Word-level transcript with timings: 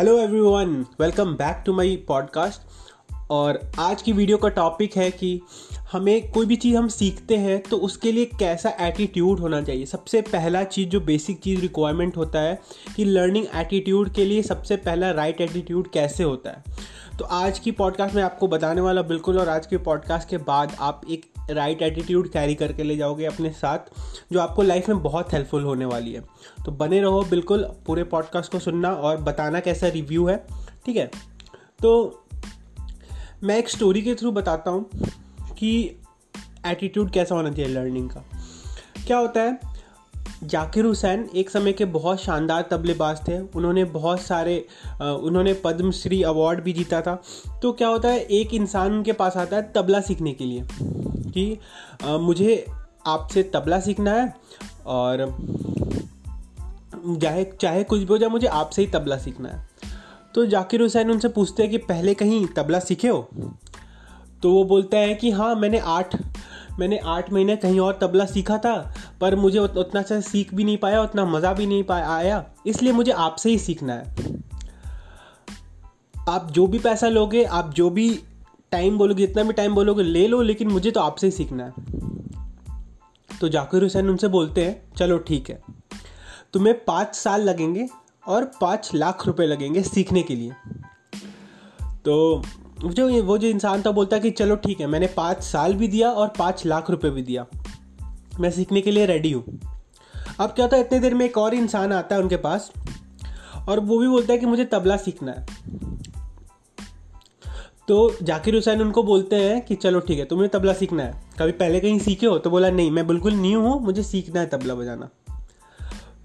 Hello 0.00 0.16
everyone 0.18 0.70
welcome 1.00 1.32
back 1.34 1.62
to 1.66 1.72
my 1.72 1.96
podcast 1.96 2.60
और 3.30 3.58
आज 3.78 4.02
की 4.02 4.12
वीडियो 4.12 4.36
का 4.38 4.48
टॉपिक 4.48 4.96
है 4.96 5.10
कि 5.10 5.40
हमें 5.92 6.30
कोई 6.32 6.46
भी 6.46 6.56
चीज़ 6.56 6.76
हम 6.76 6.88
सीखते 6.88 7.36
हैं 7.36 7.62
तो 7.62 7.76
उसके 7.76 8.12
लिए 8.12 8.24
कैसा 8.24 8.76
एटीट्यूड 8.80 9.40
होना 9.40 9.62
चाहिए? 9.62 9.86
सबसे 9.86 10.20
पहला 10.22 10.62
चीज़ 10.64 10.88
जो 10.88 11.00
बेसिक 11.00 11.40
चीज़ 11.40 11.60
रिक्वायरमेंट 11.60 12.16
होता 12.16 12.40
है 12.40 12.60
कि 12.96 13.04
लर्निंग 13.04 13.46
एटीट्यूड 13.54 14.12
के 14.12 14.24
लिए 14.24 14.42
सबसे 14.42 14.76
पहला 14.76 15.10
राइट 15.10 15.40
एटीट्यूड 15.40 15.90
कैसे 15.90 16.22
होता 16.22 16.50
है? 16.50 16.64
तो 17.18 17.24
आज 17.24 17.58
की 17.58 17.70
पॉडकास्ट 17.70 18.14
में 18.14 18.22
आपको 18.22 18.48
बताने 18.48 18.80
वाला 18.80 19.02
बिल्कुल, 19.02 19.38
और 19.38 19.48
आज 19.48 19.66
के 19.66 19.78
पॉडकास्ट 19.78 20.28
के 20.28 20.36
बाद 20.36 20.76
आप 20.80 21.02
एक 21.10 21.26
राइट 21.50 21.82
एटीट्यूड 21.82 22.28
कैरी 22.28 22.54
करके 22.54 22.82
ले 22.82 22.96
जाओगे 22.96 23.24
अपने 23.24 23.50
साथ, 23.50 23.78
जो 24.32 24.40
आपको 24.40 24.62
लाइफ 24.62 24.88
में 24.88 25.02
बहुत 25.02 25.32
हेल्पफुल 25.32 25.62
होने 25.62 25.84
वाली 25.84 26.12
है। 26.12 26.20
तो 26.66 26.72
बने 26.72 27.00
रहो 27.00 27.22
बिल्कुल 27.22 27.64
पूरे 27.86 28.04
पॉडकास्ट 28.04 28.52
को 28.52 28.58
सुनना 28.58 28.92
और 28.92 29.16
बताना 29.16 29.60
कैसा 29.60 29.88
रिव्यू 29.88 30.26
है, 30.26 30.46
ठीक 30.86 30.96
है? 30.96 31.10
तो 31.82 32.22
मैं 33.42 33.58
एक 33.58 33.68
स्टोरी 33.68 34.02
के 34.02 34.14
थ्रू 34.14 34.32
बताता 34.32 34.70
हूँ। 34.70 34.90
कि 35.60 35.96
एटीट्यूड 36.66 37.10
कैसा 37.10 37.34
होना 37.34 37.50
चाहिए 37.50 37.70
लर्निंग 37.70 38.10
का? 38.10 38.24
क्या 39.06 39.18
होता 39.18 39.40
है? 39.40 39.58
जाकिर 40.44 40.84
हुसैन 40.84 41.28
एक 41.34 41.50
समय 41.50 41.72
के 41.72 41.84
बहुत 41.84 42.20
शानदार 42.20 42.68
तबलेबाज 42.70 43.20
थे। 43.28 43.38
उन्होंने 43.38 43.84
बहुत 43.84 44.20
सारे 44.20 44.66
उन्होंने 45.02 45.52
पद्मश्री 45.54 46.22
अवार्ड 46.22 46.60
भी 46.60 46.72
जीता 46.72 47.00
था। 47.00 47.22
तो 47.62 47.72
क्या 47.72 47.88
होता 47.88 48.08
है? 48.08 48.20
एक 48.20 48.54
इंसान 48.54 48.92
उनके 48.92 49.12
पास 49.12 49.36
आता 49.36 49.56
है 49.56 49.72
तबला 49.72 50.00
सीखने 50.00 50.32
के 50.32 50.44
लिए 50.44 50.62
कि 51.30 51.58
आ, 52.04 52.16
मुझे 52.16 52.64
आपसे 53.06 53.42
तबला 53.42 53.80
सीखना 53.80 54.12
है 54.12 54.34
और 54.86 55.26
चाहे 57.22 57.44
चाहे 57.60 57.84
कुछ 57.84 58.00
भी 58.00 58.06
हो 58.06 58.18
जाए 58.18 58.28
मुझे 58.28 58.46
आपसे 58.46 58.82
ही 58.82 58.88
तबला 58.88 59.18
सीखना 59.18 59.48
है। 59.48 59.68
तो 60.34 60.46
जाकिर 60.46 60.82
हुसैन 60.82 61.10
उनसे 61.10 61.28
पूछते 61.28 61.62
हैं 61.62 61.70
कि 61.72 61.78
पहले 61.78 62.14
कहीं 62.14 62.46
तबला 62.46 62.78
सीखे 62.78 63.08
हो? 63.08 63.28
तो 64.42 64.52
वो 64.52 64.64
बोलता 64.64 64.98
है 64.98 65.14
कि 65.14 65.30
हाँ 65.30 65.54
मैंने 65.54 65.78
आठ 65.78 66.16
मैंने 66.78 66.98
आठ 66.98 67.32
महीने 67.32 67.56
कहीं 67.56 67.80
और 67.80 67.98
तबला 68.00 68.26
सीखा 68.26 68.58
था, 68.58 68.94
पर 69.20 69.36
मुझे 69.36 69.58
उतना 69.58 70.00
अच्छा 70.00 70.20
सीख 70.20 70.54
भी 70.54 70.64
नहीं 70.64 70.76
पाया, 70.76 71.02
उतना 71.02 71.24
मज़ा 71.24 71.52
भी 71.52 71.66
नहीं 71.66 71.84
पाया, 71.84 72.10
आया। 72.10 72.44
इसलिए 72.66 72.92
मुझे 72.92 73.12
आपसे 73.12 73.50
ही 73.50 73.58
सीखना 73.58 73.92
है। 73.92 74.14
आप 76.28 76.50
जो 76.50 76.66
भी 76.66 76.78
पैसा 76.78 77.08
लोगे, 77.08 77.44
आप 77.44 77.74
जो 77.74 77.90
भी 77.90 78.20
टाइम 78.70 78.98
बोलोगे, 78.98 79.26
जितना 79.26 79.42
भी 79.42 79.52
टाइम 79.52 79.74
बोलोगे, 79.74 80.02
ले 80.02 80.28
लो, 80.28 80.42
लेकिन 80.42 80.68
मुझे 80.68 80.90
तो 80.90 81.00
आपसे 81.00 81.26
ही 81.26 81.30
सीखना 81.30 81.64
है। 81.64 81.72
तो 83.40 83.48
जाकिर 83.48 83.82
हुसैन 83.82 84.08
उनसे 84.08 84.28
बोलते 84.28 84.64
हैं, 84.64 84.92
चलो, 84.96 85.18
ठीक 85.18 85.50
है। 85.50 85.62
तुम्हें 86.52 86.84
पाँच 86.84 87.14
साल 87.14 87.42
लगेंगे 87.42 87.88
और 88.28 88.44
पाँच 88.60 88.90
लाख 88.94 89.26
रुपए 89.26 89.46
लगेंगे 89.46 89.82
सीखने 89.82 90.22
के 90.22 90.34
लिए। 90.34 90.52
तो 92.04 92.42
जो 92.84 93.22
वो 93.22 93.36
जो 93.38 93.48
इंसान 93.48 93.82
था 93.82 93.90
बोलता 93.90 94.18
कि 94.18 94.30
चलो 94.30 94.56
ठीक 94.56 94.80
है, 94.80 94.86
मैंने 94.86 95.06
पाँच 95.06 95.42
साल 95.42 95.74
भी 95.74 95.88
दिया 95.88 96.10
और 96.10 96.32
पाँच 96.38 96.66
लाख 96.66 96.90
रुपए 96.90 97.10
भी 97.10 97.22
दिया। 97.22 97.46
मैं 98.40 98.50
सीखने 98.50 98.80
के 98.80 98.90
लिए 98.90 99.06
रेडी 99.06 99.32
हूँ। 99.32 99.60
अब 100.40 100.50
क्या 100.50 100.64
होता 100.64 100.76
है, 100.76 100.82
इतने 100.82 100.98
देर 100.98 101.14
में 101.14 101.24
एक 101.26 101.38
और 101.38 101.54
इंसान 101.54 101.92
आता 101.92 102.16
है 102.16 102.22
उनके 102.22 102.36
पास 102.36 102.70
और 103.68 103.80
वो 103.80 103.98
भी 103.98 104.08
बोलता 104.08 104.32
है 104.32 104.38
कि 104.38 104.46
मुझे 104.46 104.64
तबला 104.64 104.96
सीखना 104.96 105.32
है। 105.32 105.46
तो 107.88 108.16
जाकिर 108.22 108.54
हुसैन 108.54 108.82
उनको 108.82 109.02
बोलते 109.02 109.36
हैं 109.36 109.60
कि 109.64 109.74
चलो 109.74 110.00
ठीक 110.00 110.18
है, 110.18 110.24
तुम्हें 110.24 110.48
तबला 110.48 110.72
सीखना 110.72 111.02
है। 111.02 111.22
कभी 111.38 111.52
पहले 111.52 111.80
कहीं 111.80 111.98
सीखे 111.98 112.26
हो 112.26 112.38
तो 112.38 112.50
बोला, 112.50 112.70
नहीं, 112.70 112.90
मैं 112.90 113.06
बिल्कुल 113.06 113.34
न्यू 113.34 113.60
हूँ, 113.60 113.80
मुझे 113.82 114.02
सीखना 114.02 114.40
है 114.40 114.46
तबला 114.46 114.74
बजाना। 114.74 115.08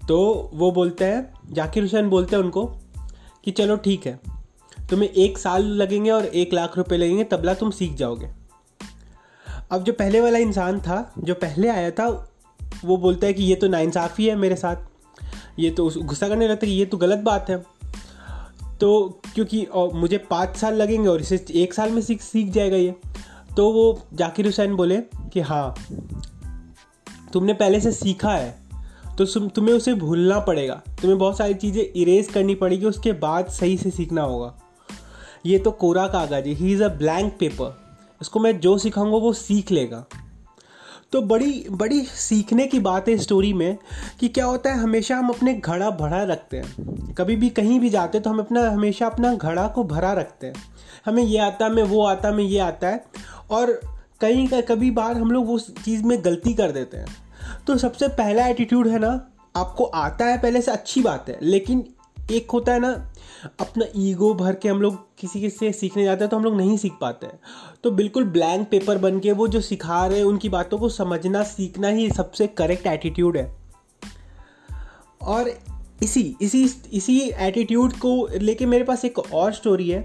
तो 0.08 0.50
वो 0.54 0.70
बोलते 0.72 1.04
हैं, 1.04 1.32
जाकिर 1.52 1.82
हुसैन 1.82 2.08
बोलते 2.08 2.36
हैं 2.36 2.42
उनको 2.42 2.64
कि 3.44 3.50
चलो 3.50 3.76
ठीक 3.76 4.06
है 4.06 4.35
तुम्हें 4.90 5.08
एक 5.08 5.38
साल 5.38 5.64
लगेंगे 5.74 6.10
और 6.10 6.24
एक 6.24 6.52
लाख 6.54 6.76
रुपए 6.78 6.96
लगेंगे, 6.96 7.24
तबला 7.24 7.54
तुम 7.54 7.70
सीख 7.70 7.94
जाओगे। 7.94 8.28
अब 9.70 9.84
जो 9.84 9.92
पहले 9.92 10.20
वाला 10.20 10.38
इंसान 10.38 10.80
था, 10.80 11.12
जो 11.18 11.34
पहले 11.34 11.68
आया 11.68 11.90
था, 11.90 12.06
वो 12.84 12.96
बोलता 12.96 13.26
है 13.26 13.32
कि 13.32 13.42
ये 13.42 13.54
तो 13.54 13.68
नाइंसाफ़ी 13.68 14.26
है 14.26 14.34
मेरे 14.36 14.56
साथ। 14.56 14.76
ये 15.58 15.70
तो 15.70 15.90
गुस्सा 15.96 16.28
करने 16.28 16.48
लगता 16.48 16.66
है 16.66 16.72
कि 16.72 16.78
ये 16.78 16.84
तो 16.86 16.96
गलत 16.96 17.18
बात 17.18 17.50
है। 17.50 17.56
तो 18.80 19.20
क्योंकि 19.34 19.66
मुझे 19.94 20.18
पाँच 20.30 20.56
साल 20.56 20.74
लगेंगे 20.74 21.08
और 21.08 21.20
इसे 21.20 21.44
एक 21.54 21.74
साल 21.74 21.90
में 21.90 22.00
सीख 22.02 22.22
सीख 22.22 22.52
जाएगा 22.52 22.76
ये। 22.76 22.94
तो 23.56 23.70
वो 23.72 24.00
जाकिर 24.14 24.46
हुसैन 24.46 24.74
बोले 24.76 24.96
कि 25.32 25.40
हाँ 25.40 25.74
तुमने 27.32 27.52
पहले 27.54 27.80
से 27.80 27.92
सीखा 27.92 28.32
है 28.32 28.54
तो 29.18 29.24
तुम्हें 29.48 29.74
उसे 29.74 29.94
भूलना 29.94 30.38
पड़ेगा। 30.40 30.74
तुम्हें 31.00 31.18
बहुत 31.18 31.38
सारी 31.38 31.54
चीज़ें 31.54 31.82
इरेज 31.82 32.28
करनी 32.28 32.54
पड़ेगी, 32.54 32.86
उसके 32.86 33.12
बाद 33.14 33.48
सही 33.50 33.76
से 33.76 33.90
सीखना 33.90 34.22
होगा। 34.22 34.54
ये 35.46 35.58
तो 35.58 35.70
कोरा 35.70 36.06
कागज़ 36.06 36.34
है 36.34 36.54
he 36.54 36.72
is 36.72 36.82
a 36.82 36.88
blank 36.88 37.36
paper 37.40 37.76
इसको 38.22 38.40
मैं 38.40 38.58
जो 38.60 38.76
सिखाऊँगा 38.78 39.16
वो 39.16 39.32
सीख 39.32 39.70
लेगा। 39.70 40.04
तो 41.12 41.20
बड़ी 41.22 41.66
बड़ी 41.70 42.00
सीखने 42.02 42.66
की 42.66 42.78
बात 42.80 43.08
है 43.08 43.16
स्टोरी 43.18 43.52
में 43.52 43.76
कि 44.20 44.28
क्या 44.28 44.44
होता 44.44 44.70
है, 44.70 44.78
हमेशा 44.78 45.16
हम 45.16 45.28
अपने 45.28 45.54
घड़ा 45.54 45.90
भरा 45.90 46.22
रखते 46.24 46.56
हैं। 46.56 47.14
कभी 47.14 47.36
भी 47.36 47.50
कहीं 47.50 47.78
भी 47.80 47.90
जाते 47.90 48.20
तो 48.20 48.30
हम 48.30 48.38
अपना, 48.38 48.68
हमेशा 48.70 49.06
अपना 49.06 49.34
घड़ा 49.34 49.66
को 49.68 49.84
भरा 49.84 50.12
रखते 50.12 50.46
हैं। 50.46 50.54
हमें 51.06 51.22
ये 51.22 51.38
आता 51.38 51.68
मैं 51.68 51.82
वो 51.82 52.04
आता 52.06 52.30
मैं 52.30 52.44
ये 52.44 52.58
आता 52.58 52.88
है। 52.88 53.04
और 53.50 53.72
कहीं 54.20 54.46
का, 54.48 54.60
कभी 54.60 54.90
बार 54.90 55.16
हम 55.16 55.30
लोग 55.30 55.50
उस 55.50 55.70
चीज़ 55.84 56.04
में 56.04 56.18
गलती 56.24 56.54
कर 56.54 56.70
देते 56.70 56.96
हैं। 56.96 57.16
तो 57.66 57.76
सबसे 57.76 58.08
पहला 58.08 58.46
एटीट्यूड 58.46 58.88
है 58.88 58.98
ना, 58.98 59.20
आपको 59.56 59.84
आता 59.84 60.24
है 60.24 60.38
पहले 60.38 60.62
से 60.62 60.70
अच्छी 60.70 61.02
बात 61.02 61.28
है, 61.28 61.38
लेकिन 61.42 61.84
एक 62.30 62.50
होता 62.50 62.72
है 62.72 62.80
ना 62.80 63.12
अपना 63.60 63.84
ईगो 63.96 64.32
भर 64.34 64.54
के 64.54 64.68
हम 64.68 64.80
लोग 64.82 64.96
किसी 65.18 65.40
के 65.40 65.50
से 65.50 65.72
सीखने 65.72 66.04
जाते 66.04 66.24
हैं 66.24 66.30
तो 66.30 66.36
हम 66.36 66.44
लोग 66.44 66.56
नहीं 66.56 66.76
सीख 66.76 66.92
पाते 67.00 67.26
हैं। 67.26 67.38
तो 67.84 67.90
बिल्कुल 67.90 68.24
ब्लैंक 68.24 68.68
पेपर 68.68 68.98
बन 68.98 69.20
के 69.20 69.32
वो 69.32 69.48
जो 69.48 69.60
सिखा 69.60 70.06
रहे 70.06 70.18
हैं, 70.18 70.24
उनकी 70.24 70.48
बातों 70.48 70.78
को 70.78 70.88
समझना, 70.88 71.42
सीखना 71.42 71.88
ही 71.88 72.10
सबसे 72.10 72.46
करेक्ट 72.46 72.86
एटीट्यूड 72.86 73.36
है। 73.36 73.54
और 75.22 75.50
इसी 76.02 76.36
इसी 76.42 76.62
इसी 76.92 77.18
एटीट्यूड 77.30 77.92
को 77.92 78.38
लेके 78.38 78.66
मेरे 78.66 78.84
पास 78.84 79.04
एक 79.04 79.18
और 79.18 79.52
स्टोरी 79.52 79.88
है। 79.90 80.00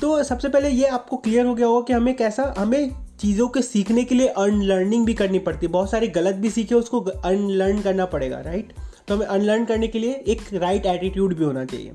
तो 0.00 0.22
सबसे 0.24 0.48
पहले 0.48 0.68
ये 0.68 0.86
आपको 0.88 1.16
क्लियर 1.16 1.46
हो 1.46 1.54
गया 1.54 1.66
होगा 1.66 1.84
कि 1.86 1.92
हमें 1.92 2.16
कैसा, 2.16 2.54
हमें 2.58 2.90
चीज़ों 3.20 3.48
के 3.48 3.62
सीखने 3.62 4.04
के 4.04 4.14
लिए 4.14 4.26
अनलर्निंग 4.28 5.04
भी 5.06 5.14
करनी 5.14 5.38
पड़ती 5.38 5.66
है। 5.66 5.72
बहुत 5.72 5.90
सारे 5.90 6.08
गलत 6.08 6.34
भी 6.34 6.50
सीखे, 6.50 6.74
उसको 6.74 7.00
अनलर्न 7.00 7.80
करना 7.82 8.04
पड़ेगा 8.06 8.40
राइट 8.40 8.72
तो 9.08 9.14
हमें 9.14 9.26
अनलर्न 9.26 9.64
करने 9.64 9.88
के 9.88 9.98
लिए 9.98 10.12
एक 10.28 10.42
राइट 10.54 10.86
एटीट्यूड 10.86 11.34
भी 11.34 11.44
होना 11.44 11.64
चाहिए। 11.64 11.92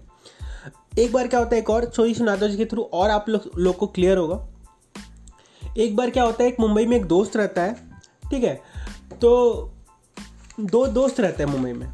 एक 0.99 1.11
बार 1.13 1.27
क्या 1.27 1.39
होता 1.39 1.55
है 1.55 1.61
एक 1.61 1.69
और 1.69 1.85
स्टोरी 1.85 2.13
सुनाता 2.13 2.41
हूँ 2.41 2.49
जिसके 2.49 2.65
थ्रू 2.65 2.83
और 2.93 3.09
आप 3.09 3.29
लोग 3.29 3.49
लोग 3.57 3.77
को 3.77 3.87
क्लियर 3.87 4.17
होगा। 4.17 4.47
एक 5.77 5.95
बार 5.95 6.09
क्या 6.09 6.23
होता 6.23 6.43
है, 6.43 6.49
एक 6.49 6.59
मुंबई 6.59 6.85
में 6.85 6.95
एक 6.97 7.05
दोस्त 7.05 7.37
रहता 7.37 7.61
है, 7.61 7.75
ठीक 8.31 8.43
है? 8.43 8.53
तो 9.13 9.71
दो 10.61 10.85
दोस्त 10.89 11.19
रहते 11.19 11.43
हैं 11.43 11.49
मुंबई 11.51 11.71
में। 11.73 11.87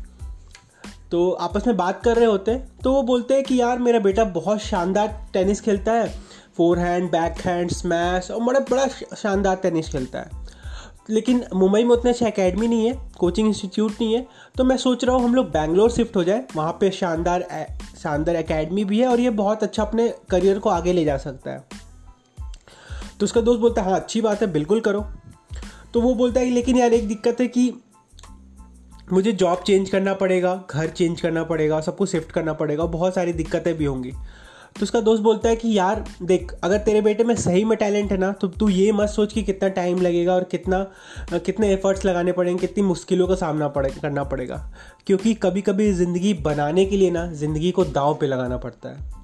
तो 1.12 1.30
आपस 1.32 1.68
में 1.68 1.76
बात 1.78 2.02
कर 2.04 2.16
रहे 2.16 2.26
होते 2.26 2.52
हैं 2.52 2.78
तो 2.78 2.92
वो 2.94 3.02
बोलते 3.04 3.34
हैं 3.34 3.44
कि 3.44 3.60
यार, 3.60 3.80
मेरा 3.80 4.00
बेटा 4.00 4.24
बहुत 4.24 4.60
शानदार 4.62 5.30
टेनिस 5.34 5.62
खेलता 5.62 5.92
है। 5.92 6.10
Four 6.58 6.80
hand 6.80 7.10
back 7.12 7.42
hand 7.42 7.72
smash 7.72 8.30
और 8.32 8.44
बड़ा 8.44 8.60
बड़ा 8.62 8.88
शानदार 9.16 9.56
टेनिस 9.56 9.90
खेलता 9.90 10.20
है। 10.20 10.46
लेकिन 11.10 11.44
मुंबई 11.54 11.84
में 11.84 11.92
उतने 11.92 12.12
अच्छे 12.12 12.26
अकेडमी 12.26 12.68
नहीं 12.68 12.88
है 12.88 12.98
कोचिंग 13.20 13.48
इंस्टीट्यूट 13.48 13.92
नहीं 13.92 14.14
है। 14.14 14.26
तो 14.58 14.64
मैं 14.64 14.78
सोच 14.78 15.04
रहा 15.04 15.16
हूँ 15.16 15.24
हम 15.24 15.36
लोग 15.36 15.52
बैंगलोर 15.52 15.92
शिफ्ट 15.92 16.16
हो 16.16 16.24
जाए, 16.24 16.44
वहाँ 16.56 16.78
पे 16.82 16.92
शानदार 16.92 17.42
शानदार 18.04 18.36
एकेडमी 18.36 18.86
भी 18.86 19.00
है 19.00 19.08
और 19.08 19.20
ये 19.20 19.30
बहुत 19.30 19.64
अच्छा 19.64 19.84
अपने 19.84 20.14
करियर 20.30 20.60
को 20.60 20.70
आगे 20.70 20.94
ले 20.94 21.06
जा 21.06 21.18
सकता 21.18 21.52
है। 21.52 21.64
तो 23.20 23.24
उसका 23.24 23.42
दोस्त 23.42 23.62
बोलता 23.62 23.82
है 23.82 23.90
हाँ 23.90 24.00
अच्छी 24.00 24.22
बात 24.22 24.42
है, 24.42 24.52
बिल्कुल 24.52 24.80
करो। 24.80 25.06
तो 25.94 26.02
वो 26.02 26.16
बोलता 26.16 26.40
है, 26.40 26.50
लेकिन 26.50 26.78
यार, 26.78 26.94
एक 26.94 27.08
दिक्कत 27.08 27.42
है 27.42 27.48
कि 27.48 27.74
मुझे 29.12 29.32
जॉब 29.32 29.64
चेंज 29.68 29.90
करना 29.90 30.14
पड़ेगा, 30.14 30.64
घर 30.72 30.88
चेंज 30.88 31.22
करना 31.22 31.44
पड़ेगा 31.44 31.82
सबको 31.82 32.06
शिफ्ट 32.06 32.32
करना 32.32 32.54
पड़ेगा, 32.54 32.86
बहुत 32.86 33.16
सारी 33.16 33.34
दिक्कतें 33.34 33.78
भी 33.78 33.86
होंगी। 33.86 34.14
तो 34.80 34.84
उसका 34.84 35.00
दोस्त 35.02 35.24
बोलता 35.24 35.50
है 35.50 35.56
कि 35.56 35.78
यार, 35.78 36.04
देख, 36.24 36.52
अगर 36.64 36.78
तेरे 36.78 37.02
बेटे 37.02 37.24
में 37.24 37.36
सही 37.36 37.64
में 37.66 37.78
टैलेंट 37.78 38.12
है 38.12 38.18
ना 38.18 38.32
तो 38.32 38.48
तू 38.50 38.68
ये 38.70 38.92
मत 38.92 39.10
सोच 39.10 39.34
कि 39.34 39.44
कितना 39.44 39.70
टाइम 39.70 40.02
लगेगा 40.02 40.34
और 40.34 40.44
कितना 40.44 40.84
कितने 41.36 41.72
एफर्ट्स 41.74 42.06
लगाने 42.06 42.32
पड़ेंगे, 42.32 42.60
कितनी 42.60 42.84
मुश्किलों 42.84 43.28
का 43.28 43.36
सामना 43.36 43.68
पड़े, 43.68 43.90
करना 43.92 44.24
पड़ेगा। 44.24 44.58
क्योंकि 45.08 45.34
कभी 45.36 45.62
कभी 45.62 45.92
ज़िंदगी 45.94 46.34
बनाने 46.44 46.86
के 46.86 46.98
लिए 46.98 47.12
ना, 47.12 47.26
ज़िंदगी 47.34 47.72
को 47.72 47.86
दाव 47.86 48.14
पे 48.16 48.28
लगाना 48.28 48.58
पड़ता 48.58 48.90
है। 48.90 49.16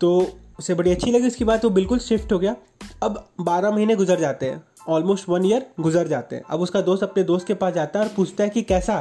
तो 0.00 0.38
उसे 0.58 0.74
बड़ी 0.74 0.90
अच्छी 0.90 1.12
लगी 1.12 1.26
उसकी 1.26 1.44
बात 1.44 1.64
वो 1.64 1.70
बिल्कुल 1.70 1.98
शिफ्ट 1.98 2.32
हो 2.32 2.38
गया। 2.38 2.54
अब 3.02 3.24
बारह 3.40 3.70
महीने 3.70 3.96
गुजर 3.96 4.20
जाते 4.20 4.46
हैं 4.46 4.62
ऑलमोस्ट 4.88 5.28
वन 5.28 5.44
ईयर 5.44 5.66
गुजर 5.80 6.08
जाते 6.08 6.36
हैं। 6.36 6.42
अब 6.50 6.60
उसका 6.60 6.80
दोस्त 6.80 7.02
अपने 7.02 7.22
दोस्त 7.24 7.46
के 7.46 7.54
पास 7.54 7.74
जाता 7.74 7.98
है 7.98 8.06
और 8.06 8.12
पूछता 8.14 8.44
है 8.44 8.50
कि 8.50 8.62
कैसा, 8.62 9.00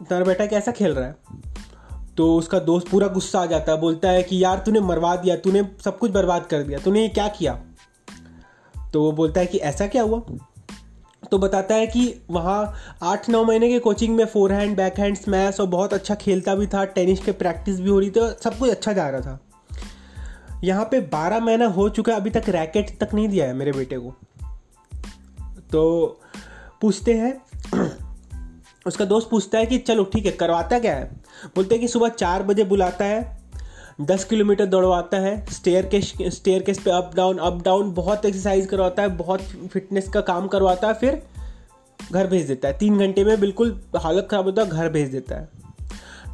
तेरा 0.00 0.24
बेटा 0.24 0.46
कैसा 0.46 0.72
खेल 0.72 0.92
रहा 0.92 1.06
है? 1.06 1.16
तो 2.18 2.36
उसका 2.36 2.58
दोस्त 2.58 2.88
पूरा 2.88 3.08
गुस्सा 3.08 3.40
आ 3.40 3.46
जाता 3.46 3.72
है, 3.72 3.80
बोलता 3.80 4.08
है 4.08 4.22
कि 4.22 4.44
यार 4.44 4.58
तूने 4.58 4.80
मरवा 4.80 5.16
दिया, 5.16 5.36
तूने 5.36 5.68
सब 5.84 5.98
कुछ 5.98 6.10
बर्बाद 6.10 6.46
कर 6.46 6.62
दिया, 6.62 6.78
तूने 6.78 7.02
ये 7.02 7.08
क्या 7.08 7.28
किया? 7.28 7.60
तो 8.92 9.02
वो 9.02 9.12
बोलता 9.12 9.40
है 9.40 9.46
कि 9.46 9.58
ऐसा 9.58 9.86
क्या 9.86 10.02
हुआ? 10.02 10.22
तो 11.30 11.38
बताता 11.38 11.74
है 11.74 11.86
कि 11.86 12.22
वहाँ 12.30 12.74
आठ 13.02 13.28
नौ 13.28 13.44
महीने 13.44 13.68
के 13.68 13.78
कोचिंग 13.78 14.16
में 14.16 14.24
four 14.24 14.52
hand 14.52 14.76
back 14.76 14.98
hand 14.98 15.16
smash 15.16 15.60
और 15.60 15.66
बहुत 15.66 15.94
अच्छा 15.94 16.14
खेलता 16.14 16.54
भी 16.54 16.66
था 16.66 16.84
टेनिस 16.84 17.20
के 17.20 17.32
प्रैक्टिस 17.32 17.80
भी 17.80 17.90
हो 17.90 18.00
रही 18.00 18.10
थी 18.10 18.20
और 18.20 18.36
सब 18.44 18.58
कुछ 18.58 18.70
अच्छा 18.70 18.92
जा 18.92 19.08
रहा 19.08 19.20
था। 19.20 19.40
यहाँ 20.64 20.84
पे 20.84 21.00
बारह 21.00 21.40
महीना 21.40 21.66
हो 21.66 21.88
चुका 21.88 22.12
है, 22.12 22.20
अभी 22.20 22.30
तक 22.30 22.42
रैकेट 22.48 22.98
तक 23.00 23.14
नहीं 23.14 23.28
दिया 23.28 23.46
है 23.46 23.54
मेरे 23.54 23.72
बेटे 23.72 23.98
को। 23.98 24.14
तो 25.72 26.06
पूछते 26.80 27.14
हैं, 27.14 27.42
उसका 28.86 29.04
दोस्त 29.04 29.30
पूछता 29.30 29.58
है 29.58 29.66
कि 29.66 29.78
चलो 29.78 30.04
ठीक 30.04 30.26
है, 30.26 30.32
करवाता 30.32 30.78
क्या 30.78 30.94
है? 30.94 31.27
बोलते 31.46 31.74
हैं 31.74 31.80
कि 31.80 31.88
सुबह 31.88 32.08
चार 32.08 32.42
बजे 32.42 32.64
बुलाता 32.64 33.04
है, 33.04 33.36
दस 34.00 34.24
किलोमीटर 34.24 34.66
दौड़वाता 34.66 35.16
है 35.16 35.44
स्टेयर 35.46 35.86
के 35.86 36.00
स्टेयर 36.30 36.62
केस 36.62 36.78
पे 36.78 36.90
अप 36.90 37.10
डाउन 37.14 37.38
अप 37.38 37.62
डाउन 37.62 37.92
बहुत 37.92 38.24
एक्सरसाइज 38.24 38.66
करवाता 38.66 39.02
है, 39.02 39.08
बहुत 39.08 39.40
फिटनेस 39.72 40.08
का 40.08 40.20
काम 40.20 40.46
करवाता 40.48 40.88
है, 40.88 40.94
फिर 40.94 41.22
घर 42.00 42.26
भेज 42.26 42.46
देता 42.46 42.68
है। 42.68 42.78
तीन 42.78 42.98
घंटे 42.98 43.24
में 43.24 43.38
बिल्कुल 43.40 43.80
हालत 43.96 44.28
ख़राब 44.30 44.44
होता 44.44 44.62
है, 44.62 44.68
घर 44.68 44.88
भेज 44.88 45.10
देता 45.10 45.34
है। 45.34 45.48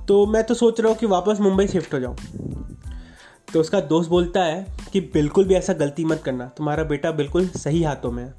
तो 0.08 0.26
मैं 0.26 0.42
तो 0.44 0.54
सोच 0.54 0.80
रहा 0.80 0.88
हूँ 0.88 0.98
कि 0.98 1.06
वापस 1.06 1.40
मुंबई 1.40 1.66
शिफ्ट 1.66 1.94
हो 1.94 2.00
जाऊँ। 2.00 2.16
तो 3.52 3.60
उसका 3.60 3.80
दोस्त 3.80 4.10
बोलता 4.10 4.42
है 4.44 4.66
कि 4.92 5.00
बिल्कुल 5.00 5.44
भी 5.44 5.54
ऐसा 5.54 5.72
गलती 5.72 6.04
मत 6.04 6.22
करना, 6.24 6.46
तुम्हारा 6.46 6.84
बेटा 6.84 7.10
बिल्कुल 7.10 7.48
सही 7.48 7.82
हाथों 7.82 8.10
में 8.12 8.22
है। 8.24 8.34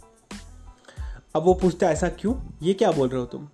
अब 1.35 1.43
वो 1.43 1.53
पूछता 1.53 1.87
है, 1.87 1.93
ऐसा 1.93 2.09
क्यों? 2.09 2.33
ये 2.63 2.73
क्या 2.73 2.91
बोल 2.91 3.09
रहे 3.09 3.19
हो 3.19 3.25
तुम? 3.25 3.47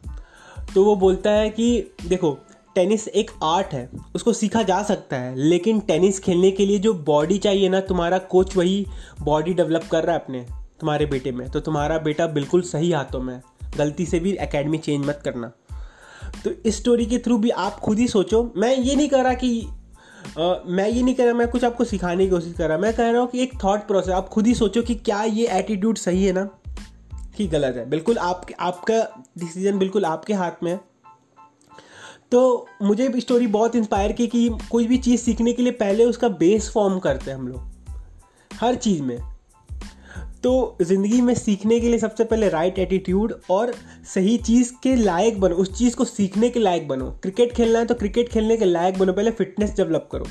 तो 0.76 0.84
वो 0.84 0.96
बोलता 0.96 1.32
है 1.32 1.50
कि 1.50 1.96
देखो 2.08 2.38
टेनिस 2.76 3.08
एक 3.08 3.32
आर्ट 3.44 3.74
है 3.74 3.90
उसको 4.16 4.34
सीखा 4.34 4.64
जा 4.64 4.82
सकता 4.84 5.18
है 5.18 5.36
लेकिन 5.36 5.80
टेनिस 5.80 6.20
खेलने 6.20 6.52
के 6.52 6.66
लिए 6.66 6.80
जो 6.80 6.94
बॉडी 6.94 7.38
चाहिए 7.38 7.70
ना 7.70 7.80
तुम्हारा 7.80 8.18
कोच 8.18 8.56
वही 8.58 8.86
बॉडी 9.22 9.54
डेवलप 9.54 9.88
कर 9.92 10.04
रहा 10.04 10.16
है 10.16 10.22
अपने 10.22 10.46
तुम्हारे 10.80 11.06
बेटे 11.06 11.32
में। 11.32 11.50
तो 11.50 11.60
तुम्हारा 11.60 11.98
बेटा 11.98 12.28
बिल्कुल 12.28 12.62
सही 12.62 12.92
हाथों 12.92 13.22
में 13.22 13.42
गलती 13.78 14.06
से 14.06 14.20
भी 14.20 14.32
एकेडमी 14.32 14.78
चेंज 14.78 15.06
मत 15.06 15.22
करना। 15.24 15.52
तो 16.44 16.52
इस 16.66 16.78
स्टोरी 16.78 17.06
के 17.06 17.18
थ्रू 17.18 17.38
भी 17.38 17.50
आप 17.50 17.80
खुद 17.80 18.00
ही 18.00 18.08
सोचो। 18.08 18.42
मैं 18.58 18.76
ये 18.78 18.96
नहीं 18.96 19.10
कर 19.10 19.24
रहा 19.24 19.34
कि 19.34 19.68
आ, 20.40 20.54
मैं 20.66 20.88
ये 20.90 21.02
नहीं 21.02 21.16
कह 21.16 21.26
रहा 21.26 21.34
मैं 21.34 21.48
कुछ 21.48 21.64
आपको 21.64 21.84
सिखाने 21.84 22.26
की 22.26 22.32
कोशिश 22.32 22.54
कर 22.54 22.68
रहा। 22.68 22.78
मैं 22.78 22.94
कह 22.94 23.10
रहा 23.10 23.22
हूँ 23.22 23.30
कि 23.30 23.42
एक 23.44 23.54
थॉट 23.64 23.88
प्रोसेस 23.88 24.14
आप 24.14 24.30
खुद 24.30 24.48
ही 24.48 24.54
सोचो 24.56 24.82
कि 24.82 24.96
क्या 24.96 25.24
ये 25.24 25.48
एटीट्यूड 25.48 25.98
सही 25.98 26.26
है 26.26 26.34
ना 26.34 26.44
कि 27.38 27.48
गलत 27.48 27.76
है। 27.76 27.90
बिल्कुल 27.90 28.18
आप 28.18 28.46
आपका 28.60 29.24
डिसीज़न 29.38 29.78
बिल्कुल 29.80 30.06
आपके 30.06 30.34
हाथ 30.34 30.64
में 30.64 30.72
है। 30.72 30.80
तो 32.32 32.68
मुझे 32.82 33.12
स्टोरी 33.18 33.48
बहुत 33.48 33.76
इंस्पायर 33.76 34.12
की 34.12 34.28
कि 34.28 34.50
कोई 34.72 34.88
भी 34.88 34.98
चीज़ 34.98 35.22
सीखने 35.22 35.54
के 35.54 35.64
लिए 35.64 35.72
पहले 35.72 36.06
उसका 36.06 36.30
बेस 36.30 36.70
फॉर्म 36.70 37.00
करते 37.00 37.32
हैं 37.32 37.38
हम 37.38 37.48
लोग, 37.48 37.64
हर 38.52 38.76
चीज़ 38.76 39.02
में। 39.02 39.18
तो 40.44 40.78
ज़िंदगी 40.82 41.22
में 41.22 41.34
सीखने 41.36 41.80
के 41.80 41.90
लिए 41.90 42.00
सबसे 42.00 42.24
पहले 42.24 42.50
राइट 42.50 42.80
एटीट्यूड 42.80 43.34
और 43.50 43.74
सही 44.14 44.38
चीज़ 44.38 44.72
के 44.84 44.96
लायक 44.96 45.40
बनो, 45.42 45.56
उस 45.56 45.78
चीज़ 45.78 45.96
को 45.96 46.06
सीखने 46.06 46.50
के 46.50 46.60
लायक 46.60 46.88
बनो। 46.88 47.10
क्रिकेट 47.22 47.54
खेलना 47.54 47.80
है 47.80 47.86
तो 47.86 47.96
क्रिकेट 47.96 48.30
खेलने 48.30 48.58
के 48.58 48.66
लायक 48.66 48.98
बनो, 48.98 49.14
पहले 49.14 49.32
फिटनेस 49.32 49.76
डेवलप 49.76 50.10
करो। 50.12 50.26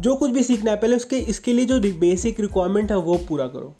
जो 0.00 0.14
कुछ 0.16 0.30
भी 0.30 0.42
सीखना 0.42 0.70
है, 0.70 0.76
पहले 0.76 0.96
उसके, 0.96 1.16
इसके 1.16 1.52
लिए 1.52 1.64
जो 1.64 1.80
बेसिक 1.80 2.40
रिक्वायरमेंट 2.40 2.90
है, 2.90 2.98
वो 2.98 3.18
पूरा 3.28 3.46
करो। 3.46 3.76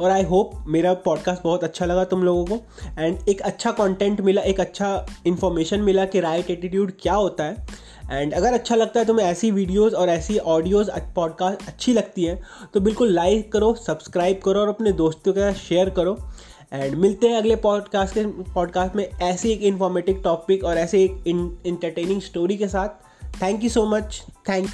और 0.00 0.10
आई 0.10 0.22
होप 0.22 0.52
मेरा 0.66 0.92
पॉडकास्ट 0.94 1.42
बहुत 1.42 1.64
अच्छा 1.64 1.86
लगा 1.86 2.04
तुम 2.04 2.22
लोगों 2.22 2.44
को। 2.46 2.54
एंड 2.98 3.28
एक 3.28 3.40
अच्छा 3.40 3.70
कंटेंट 3.70 4.20
मिला, 4.20 4.42
एक 4.42 4.60
अच्छा 4.60 5.06
इन्फॉर्मेशन 5.26 5.80
मिला 5.80 6.04
कि 6.04 6.20
राइट 6.20 6.50
एटीट्यूड 6.50 6.92
क्या 7.02 7.14
होता 7.14 7.44
है। 7.44 7.66
एंड 8.12 8.32
अगर 8.34 8.52
अच्छा 8.52 8.74
लगता 8.74 9.00
है 9.00 9.06
तुम्हें 9.06 9.26
ऐसी 9.26 9.50
वीडियोस 9.50 9.94
और 9.94 10.08
ऐसी 10.08 10.38
ऑडियोज़ 10.38 10.90
पॉडकास्ट 11.14 11.68
अच्छी 11.68 11.92
लगती 11.92 12.24
है। 12.24 12.40
तो 12.74 12.80
बिल्कुल 12.80 13.12
लाइक 13.12 13.52
करो 13.52 13.74
सब्सक्राइब 13.86 14.40
करो 14.44 14.60
और 14.60 14.68
अपने 14.68 14.92
दोस्तों 14.92 15.32
के 15.32 15.40
साथ 15.40 15.60
शेयर 15.60 15.90
करो। 15.90 16.16
एंड 16.72 16.94
मिलते 16.94 17.28
हैं 17.28 17.36
अगले 17.36 17.56
पॉडकास्ट 17.56 18.14
के 18.14 18.24
पॉडकास्ट 18.52 18.96
में 18.96 19.08
ऐसे 19.22 19.52
एक 19.52 19.62
इन्फॉर्मेटिव 19.62 20.20
टॉपिक 20.24 20.64
और 20.64 20.78
ऐसे 20.78 21.02
एक 21.04 21.24
इंटरटेनिंग 21.66 22.20
स्टोरी 22.20 22.56
के 22.56 22.68
साथ। 22.68 22.88
Thank 23.42 23.64
you 23.64 23.70
so 23.70 23.86
much 23.86 24.22
thank 24.48 24.68